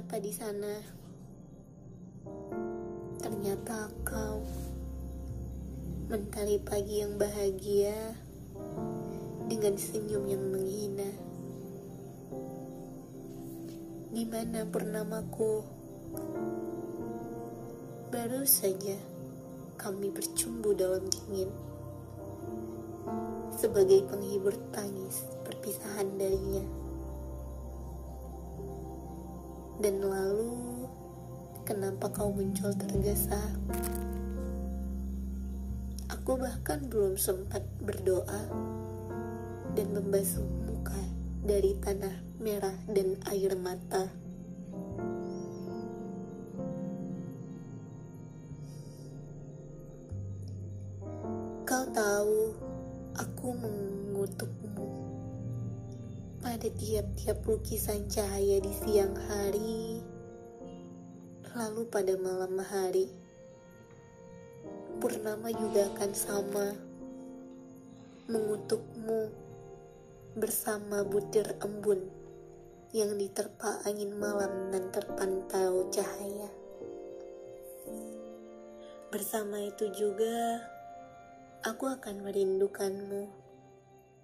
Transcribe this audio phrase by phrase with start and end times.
[0.00, 0.80] apa di sana?
[3.20, 4.40] Ternyata kau
[6.08, 8.16] mentari pagi yang bahagia
[9.44, 11.10] dengan senyum yang menghina.
[14.08, 15.68] Di mana purnamaku?
[18.08, 18.96] Baru saja
[19.76, 21.52] kami bercumbu dalam dingin
[23.52, 26.79] sebagai penghibur tangis perpisahan darinya.
[29.80, 30.84] Dan lalu,
[31.64, 33.40] kenapa kau muncul tergesa?
[36.12, 38.44] Aku bahkan belum sempat berdoa
[39.72, 41.00] dan membasuh muka
[41.40, 42.12] dari tanah
[42.44, 44.12] merah dan air mata.
[51.64, 52.52] Kau tahu,
[53.16, 55.09] aku mengutukmu
[56.40, 60.00] pada tiap-tiap lukisan cahaya di siang hari,
[61.52, 63.12] lalu pada malam hari.
[65.04, 66.66] Purnama juga akan sama,
[68.24, 69.28] mengutukmu
[70.40, 72.08] bersama butir embun
[72.96, 76.48] yang diterpa angin malam dan terpantau cahaya.
[79.12, 80.64] Bersama itu juga,
[81.68, 83.28] aku akan merindukanmu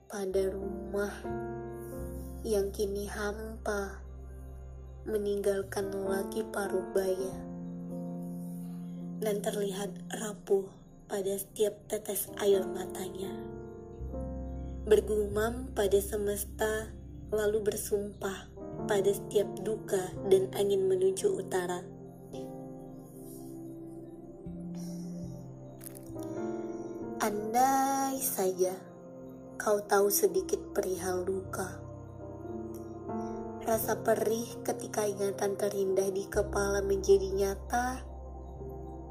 [0.09, 1.13] pada rumah
[2.47, 3.99] yang kini hampa
[5.03, 7.35] meninggalkan lelaki paruh baya
[9.19, 10.71] dan terlihat rapuh
[11.11, 13.35] pada setiap tetes air matanya
[14.87, 16.95] bergumam pada semesta
[17.35, 18.47] lalu bersumpah
[18.87, 21.83] pada setiap duka dan angin menuju utara
[27.19, 28.71] Andai saja
[29.59, 31.86] kau tahu sedikit perihal duka.
[33.67, 37.99] Rasa perih ketika ingatan terindah di kepala menjadi nyata,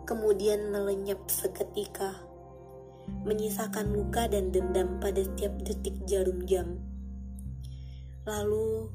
[0.07, 2.23] kemudian melenyap seketika,
[3.27, 6.79] menyisakan luka dan dendam pada setiap detik jarum jam.
[8.23, 8.87] Lalu,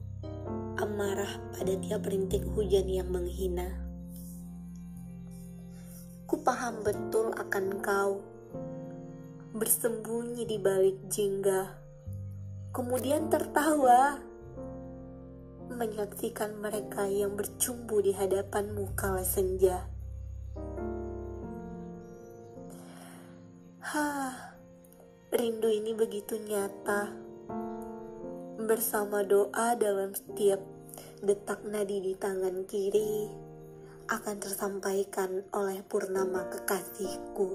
[0.81, 3.69] amarah pada tiap rintik hujan yang menghina.
[6.25, 8.25] Ku paham betul akan kau
[9.53, 11.69] bersembunyi di balik jingga,
[12.72, 14.30] kemudian tertawa
[15.70, 19.86] menyaksikan mereka yang bercumbu di hadapanmu kala senja.
[23.81, 24.54] Hah,
[25.31, 27.14] rindu ini begitu nyata.
[28.60, 30.60] Bersama doa dalam setiap
[31.22, 33.31] detak nadi di tangan kiri
[34.10, 37.48] akan tersampaikan oleh purnama kekasihku.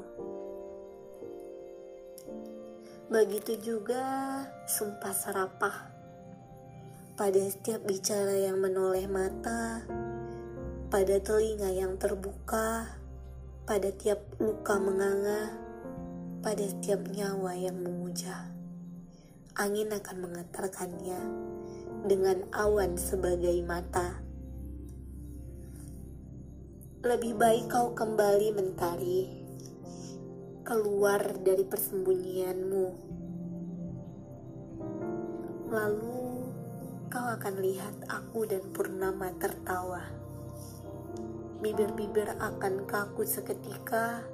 [3.12, 4.04] Begitu juga
[4.66, 5.95] sumpah serapah
[7.16, 9.88] pada setiap bicara yang menoleh mata,
[10.92, 12.92] pada telinga yang terbuka,
[13.64, 15.56] pada tiap luka menganga,
[16.44, 18.52] pada setiap nyawa yang memuja.
[19.56, 21.22] Angin akan mengantarkannya
[22.04, 24.20] dengan awan sebagai mata.
[27.00, 29.32] Lebih baik kau kembali mentari
[30.68, 32.88] keluar dari persembunyianmu.
[35.72, 36.35] Lalu
[37.08, 40.02] kau akan lihat aku dan Purnama tertawa.
[41.62, 44.26] Bibir-bibir akan kaku seketika,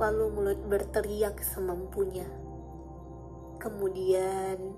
[0.00, 2.26] lalu mulut berteriak semampunya.
[3.60, 4.72] Kemudian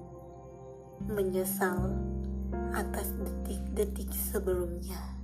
[1.06, 1.94] menyesal
[2.74, 5.21] atas detik-detik sebelumnya.